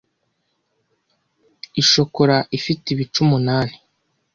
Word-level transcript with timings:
Ishokora 1.81 2.37
ifite 2.57 2.85
ibice 2.93 3.17
umunani 3.25 3.75